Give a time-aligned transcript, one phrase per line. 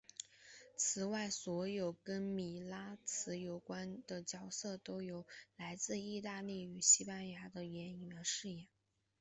[0.77, 5.27] 此外所有跟米拉兹有关的角色都是由
[5.57, 8.67] 来自义大利与西班牙的演员饰演。